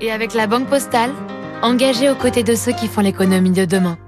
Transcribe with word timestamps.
Et 0.00 0.12
avec 0.12 0.34
la 0.34 0.46
Banque 0.46 0.68
Postale, 0.68 1.10
engagée 1.62 2.08
aux 2.08 2.14
côtés 2.14 2.42
de 2.42 2.54
ceux 2.54 2.72
qui 2.72 2.86
font 2.86 3.00
l'économie 3.00 3.50
de 3.50 3.64
demain. 3.64 3.98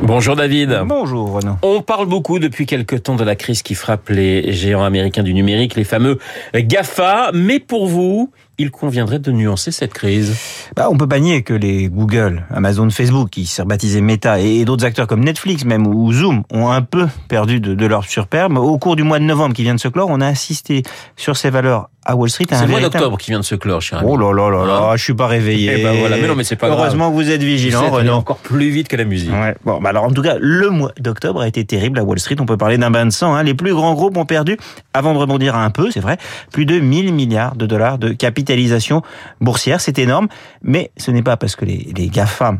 Bonjour 0.00 0.34
David. 0.34 0.82
Bonjour 0.86 1.30
Renaud. 1.30 1.56
On 1.62 1.82
parle 1.82 2.06
beaucoup 2.06 2.38
depuis 2.38 2.66
quelque 2.66 2.96
temps 2.96 3.16
de 3.16 3.24
la 3.24 3.36
crise 3.36 3.62
qui 3.62 3.74
frappe 3.74 4.08
les 4.08 4.52
géants 4.52 4.84
américains 4.84 5.22
du 5.22 5.34
numérique, 5.34 5.74
les 5.74 5.84
fameux 5.84 6.18
GAFA. 6.54 7.32
Mais 7.34 7.60
pour 7.60 7.86
vous, 7.86 8.30
il 8.58 8.70
conviendrait 8.70 9.18
de 9.18 9.32
nuancer 9.32 9.72
cette 9.72 9.92
crise. 9.92 10.36
Bah, 10.76 10.88
on 10.90 10.96
peut 10.96 11.08
pas 11.08 11.20
nier 11.20 11.42
que 11.42 11.54
les 11.54 11.88
Google, 11.88 12.44
Amazon, 12.50 12.88
Facebook, 12.90 13.30
qui 13.30 13.46
s'est 13.46 13.62
rebaptisé 13.62 14.00
Meta, 14.00 14.40
et 14.40 14.64
d'autres 14.64 14.84
acteurs 14.84 15.06
comme 15.06 15.24
Netflix 15.24 15.64
même 15.64 15.86
ou 15.86 16.12
Zoom 16.12 16.42
ont 16.52 16.70
un 16.70 16.82
peu 16.82 17.08
perdu 17.28 17.60
de, 17.60 17.74
de 17.74 17.86
leur 17.86 18.04
superbe. 18.04 18.56
Au 18.58 18.78
cours 18.78 18.96
du 18.96 19.02
mois 19.02 19.18
de 19.18 19.24
novembre 19.24 19.54
qui 19.54 19.62
vient 19.62 19.74
de 19.74 19.80
se 19.80 19.88
clore, 19.88 20.08
on 20.10 20.20
a 20.20 20.26
assisté 20.26 20.82
sur 21.16 21.36
ces 21.36 21.50
valeurs 21.50 21.88
à 22.04 22.16
Wall 22.16 22.28
Street. 22.28 22.46
C'est 22.50 22.60
le 22.62 22.70
mois 22.70 22.80
d'octobre 22.80 23.16
qui 23.18 23.30
vient 23.30 23.40
de 23.40 23.44
se 23.44 23.54
clore, 23.54 23.80
cher 23.80 23.98
ami. 23.98 24.08
Oh 24.10 24.16
là 24.16 24.32
là 24.32 24.50
là 24.50 24.66
là, 24.66 24.96
je 24.96 25.02
suis 25.02 25.14
pas 25.14 25.26
réveillé. 25.26 25.76
Eh 25.78 25.82
ben 25.82 25.98
voilà, 25.98 26.16
mais 26.16 26.28
non, 26.28 26.34
mais 26.36 26.44
c'est 26.44 26.56
pas 26.56 26.68
grave. 26.68 26.80
Heureusement 26.80 27.10
que 27.10 27.14
vous 27.14 27.30
êtes 27.30 27.42
vigilant, 27.42 27.90
Renaud. 27.90 28.12
encore 28.12 28.36
plus 28.36 28.70
vite 28.70 28.88
que 28.88 28.96
la 28.96 29.04
musique. 29.04 29.32
Ouais. 29.32 29.54
Bon, 29.64 29.80
bah 29.80 29.90
alors 29.90 30.04
en 30.04 30.10
tout 30.10 30.22
cas, 30.22 30.36
le 30.38 30.70
mois 30.70 30.92
d'octobre 30.98 31.40
a 31.40 31.48
été 31.48 31.64
terrible 31.64 31.98
à 31.98 32.04
Wall 32.04 32.18
Street. 32.18 32.36
On 32.40 32.46
peut 32.46 32.56
parler 32.56 32.78
d'un 32.78 32.90
bain 32.90 33.06
de 33.06 33.10
sang. 33.10 33.34
Hein. 33.34 33.42
Les 33.42 33.54
plus 33.54 33.72
grands 33.72 33.94
groupes 33.94 34.16
ont 34.16 34.26
perdu, 34.26 34.58
avant 34.92 35.14
de 35.14 35.18
rebondir 35.18 35.56
un 35.56 35.70
peu, 35.70 35.90
c'est 35.90 36.00
vrai, 36.00 36.18
plus 36.52 36.66
de 36.66 36.78
1000 36.78 37.12
milliards 37.14 37.56
de 37.56 37.66
dollars 37.66 37.98
de 37.98 38.12
capitalisation 38.44 39.02
boursière. 39.40 39.80
C'est 39.80 39.98
énorme, 39.98 40.28
mais 40.62 40.90
ce 40.96 41.10
n'est 41.10 41.22
pas 41.22 41.36
parce 41.36 41.56
que 41.56 41.64
les, 41.64 41.92
les 41.96 42.08
GAFA 42.08 42.56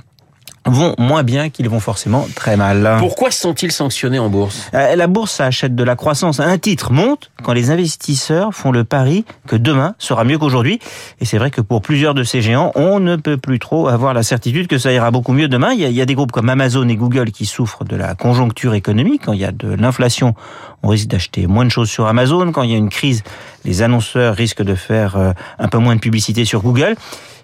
vont 0.67 0.95
moins 0.97 1.23
bien 1.25 1.51
qu'ils 1.51 1.69
vont 1.69 1.79
forcément 1.79 2.27
très 2.35 2.57
mal. 2.57 2.97
Pourquoi 2.99 3.31
sont-ils 3.31 3.71
sanctionnés 3.71 4.19
en 4.19 4.31
bourse? 4.31 4.71
Euh, 4.73 4.97
La 4.97 5.07
bourse, 5.09 5.33
ça 5.33 5.45
achète 5.45 5.75
de 5.75 5.85
la 5.85 5.95
croissance. 5.95 6.41
Un 6.41 6.57
titre 6.57 6.91
monte 6.91 7.31
quand 7.43 7.53
les 7.53 7.71
investisseurs 7.71 8.55
font 8.55 8.73
le 8.73 8.83
pari 8.83 9.27
que 9.47 9.57
demain 9.57 9.95
sera 9.99 10.25
mieux 10.25 10.39
qu'aujourd'hui. 10.39 10.79
Et 11.21 11.27
c'est 11.27 11.37
vrai 11.37 11.51
que 11.51 11.61
pour 11.61 11.83
plusieurs 11.83 12.15
de 12.15 12.25
ces 12.25 12.41
géants, 12.41 12.73
on 12.77 12.99
ne 12.99 13.17
peut 13.17 13.37
plus 13.37 13.59
trop 13.59 13.89
avoir 13.89 14.15
la 14.15 14.23
certitude 14.23 14.67
que 14.67 14.79
ça 14.79 14.91
ira 14.91 15.11
beaucoup 15.11 15.35
mieux 15.35 15.49
demain. 15.49 15.73
Il 15.73 15.81
y 15.81 16.01
a 16.01 16.07
des 16.07 16.15
groupes 16.15 16.33
comme 16.33 16.49
Amazon 16.49 16.89
et 16.89 16.97
Google 16.97 17.31
qui 17.31 17.45
souffrent 17.45 17.85
de 17.85 17.97
la 17.97 18.15
conjoncture 18.15 18.73
économique. 18.73 19.21
Quand 19.27 19.35
il 19.35 19.41
y 19.41 19.45
a 19.45 19.53
de 19.53 19.69
l'inflation, 19.69 20.35
on 20.83 20.89
risque 20.89 21.09
d'acheter 21.09 21.47
moins 21.47 21.67
de 21.67 21.71
choses 21.71 21.91
sur 21.91 22.07
Amazon. 22.07 22.53
Quand 22.53 22.63
il 22.63 22.71
y 22.71 22.75
a 22.75 22.79
une 22.79 22.89
crise, 22.89 23.23
les 23.65 23.83
annonceurs 23.83 24.35
risquent 24.35 24.63
de 24.63 24.75
faire 24.75 25.17
euh, 25.17 25.33
un 25.59 25.69
peu 25.69 25.79
moins 25.79 25.95
de 25.95 26.01
publicité 26.01 26.45
sur 26.45 26.63
Google. 26.63 26.97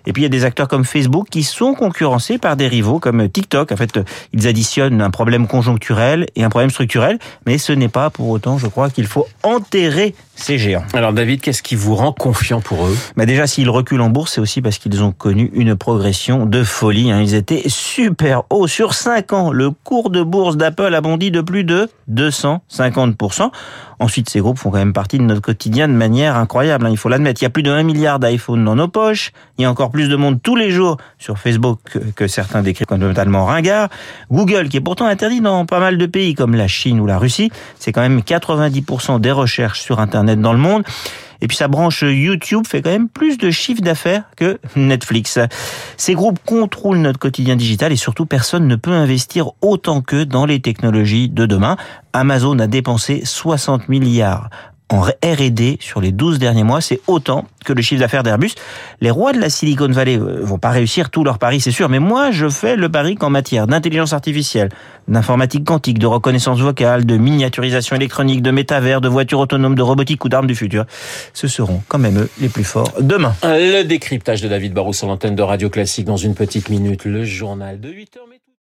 Et 0.06 0.12
puis 0.12 0.22
il 0.22 0.24
y 0.24 0.26
a 0.26 0.30
des 0.30 0.44
acteurs 0.44 0.68
comme 0.68 0.84
Facebook 0.84 1.28
qui 1.30 1.42
sont 1.42 1.74
concurrencés 1.74 2.38
par 2.38 2.56
des 2.56 2.68
rivaux 2.68 2.98
comme 2.98 3.28
TikTok. 3.28 3.72
En 3.72 3.76
fait, 3.76 4.00
ils 4.32 4.48
additionnent 4.48 5.02
un 5.02 5.10
problème 5.10 5.46
conjoncturel 5.46 6.26
et 6.36 6.44
un 6.44 6.48
problème 6.48 6.70
structurel, 6.70 7.18
mais 7.46 7.58
ce 7.58 7.72
n'est 7.72 7.88
pas 7.88 8.10
pour 8.10 8.28
autant, 8.28 8.56
je 8.56 8.66
crois, 8.66 8.90
qu'il 8.90 9.06
faut 9.06 9.26
enterrer 9.42 10.14
ces 10.42 10.58
géants. 10.58 10.84
Alors 10.94 11.12
David, 11.12 11.40
qu'est-ce 11.40 11.62
qui 11.62 11.74
vous 11.74 11.94
rend 11.94 12.12
confiant 12.12 12.60
pour 12.60 12.86
eux? 12.86 12.96
Bah 13.16 13.26
déjà, 13.26 13.46
s'ils 13.46 13.68
reculent 13.70 14.00
en 14.00 14.10
bourse, 14.10 14.32
c'est 14.34 14.40
aussi 14.40 14.62
parce 14.62 14.78
qu'ils 14.78 15.02
ont 15.02 15.12
connu 15.12 15.50
une 15.54 15.76
progression 15.76 16.46
de 16.46 16.62
folie. 16.64 17.10
hein. 17.10 17.20
Ils 17.20 17.34
étaient 17.34 17.62
super 17.68 18.42
hauts. 18.50 18.66
Sur 18.66 18.94
5 18.94 19.32
ans, 19.32 19.50
le 19.52 19.70
cours 19.70 20.10
de 20.10 20.22
bourse 20.22 20.56
d'Apple 20.56 20.94
a 20.94 21.00
bondi 21.00 21.30
de 21.30 21.40
plus 21.40 21.64
de 21.64 21.88
250%. 22.10 23.50
Ensuite, 24.02 24.30
ces 24.30 24.40
groupes 24.40 24.56
font 24.58 24.70
quand 24.70 24.78
même 24.78 24.94
partie 24.94 25.18
de 25.18 25.24
notre 25.24 25.42
quotidien 25.42 25.86
de 25.86 25.92
manière 25.92 26.36
incroyable. 26.36 26.86
hein. 26.86 26.90
Il 26.90 26.96
faut 26.96 27.10
l'admettre. 27.10 27.42
Il 27.42 27.44
y 27.44 27.46
a 27.46 27.50
plus 27.50 27.62
de 27.62 27.70
1 27.70 27.82
milliard 27.82 28.18
d'iPhone 28.18 28.64
dans 28.64 28.74
nos 28.74 28.88
poches. 28.88 29.32
Il 29.58 29.62
y 29.62 29.64
a 29.66 29.70
encore 29.70 29.90
plus 29.90 30.08
de 30.08 30.16
monde 30.16 30.40
tous 30.42 30.56
les 30.56 30.70
jours 30.70 30.96
sur 31.18 31.38
Facebook 31.38 31.80
que, 31.84 31.98
que 31.98 32.26
certains 32.26 32.62
décrivent 32.62 32.86
comme 32.86 33.00
totalement 33.00 33.44
ringard. 33.44 33.90
Google, 34.30 34.68
qui 34.70 34.78
est 34.78 34.80
pourtant 34.80 35.04
interdit 35.04 35.42
dans 35.42 35.66
pas 35.66 35.80
mal 35.80 35.98
de 35.98 36.06
pays 36.06 36.34
comme 36.34 36.54
la 36.54 36.66
Chine 36.66 36.98
ou 36.98 37.06
la 37.06 37.18
Russie, 37.18 37.50
c'est 37.78 37.92
quand 37.92 38.00
même 38.00 38.20
90% 38.20 39.20
des 39.20 39.32
recherches 39.32 39.80
sur 39.80 40.00
Internet 40.00 40.29
dans 40.36 40.52
le 40.52 40.58
monde. 40.58 40.84
Et 41.40 41.46
puis 41.46 41.56
sa 41.56 41.68
branche 41.68 42.02
YouTube 42.02 42.66
fait 42.66 42.82
quand 42.82 42.90
même 42.90 43.08
plus 43.08 43.38
de 43.38 43.50
chiffre 43.50 43.80
d'affaires 43.80 44.24
que 44.36 44.58
Netflix. 44.76 45.38
Ces 45.96 46.14
groupes 46.14 46.38
contrôlent 46.44 46.98
notre 46.98 47.18
quotidien 47.18 47.56
digital 47.56 47.92
et 47.92 47.96
surtout 47.96 48.26
personne 48.26 48.66
ne 48.66 48.76
peut 48.76 48.92
investir 48.92 49.52
autant 49.62 50.02
qu'eux 50.02 50.26
dans 50.26 50.44
les 50.44 50.60
technologies 50.60 51.28
de 51.28 51.46
demain. 51.46 51.76
Amazon 52.12 52.58
a 52.58 52.66
dépensé 52.66 53.22
60 53.24 53.88
milliards 53.88 54.50
en 54.90 55.02
R&D 55.02 55.78
sur 55.80 56.00
les 56.00 56.12
12 56.12 56.38
derniers 56.38 56.64
mois, 56.64 56.80
c'est 56.80 57.00
autant 57.06 57.46
que 57.64 57.72
le 57.72 57.80
chiffre 57.80 58.00
d'affaires 58.00 58.22
d'Airbus. 58.22 58.50
Les 59.00 59.10
rois 59.10 59.32
de 59.32 59.38
la 59.38 59.48
Silicon 59.48 59.88
Valley 59.88 60.18
euh, 60.18 60.40
vont 60.42 60.58
pas 60.58 60.70
réussir 60.70 61.10
tous 61.10 61.24
leurs 61.24 61.38
paris, 61.38 61.60
c'est 61.60 61.70
sûr, 61.70 61.88
mais 61.88 62.00
moi 62.00 62.30
je 62.32 62.48
fais 62.48 62.76
le 62.76 62.88
pari 62.88 63.14
qu'en 63.14 63.30
matière 63.30 63.66
d'intelligence 63.66 64.12
artificielle, 64.12 64.68
d'informatique 65.06 65.64
quantique, 65.64 65.98
de 65.98 66.06
reconnaissance 66.06 66.58
vocale, 66.58 67.06
de 67.06 67.16
miniaturisation 67.16 67.96
électronique, 67.96 68.42
de 68.42 68.50
métavers, 68.50 69.00
de 69.00 69.08
voitures 69.08 69.38
autonomes, 69.38 69.76
de 69.76 69.82
robotique 69.82 70.24
ou 70.24 70.28
d'armes 70.28 70.48
du 70.48 70.56
futur, 70.56 70.84
ce 71.32 71.46
seront 71.46 71.82
quand 71.88 71.98
même 71.98 72.18
eux 72.18 72.30
les 72.40 72.48
plus 72.48 72.64
forts 72.64 72.92
demain. 73.00 73.34
Le 73.44 73.82
décryptage 73.82 74.42
de 74.42 74.48
David 74.48 74.74
Barrou 74.74 74.92
sur 74.92 75.06
l'antenne 75.06 75.36
de 75.36 75.42
Radio 75.42 75.70
Classique 75.70 76.06
dans 76.06 76.16
une 76.16 76.34
petite 76.34 76.68
minute, 76.68 77.04
le 77.04 77.24
journal 77.24 77.80
de 77.80 77.90
8h. 77.90 78.18